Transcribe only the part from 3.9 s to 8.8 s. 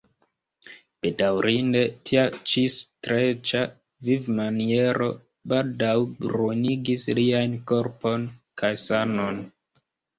vivmaniero baldaŭ ruinigis liajn korpon kaj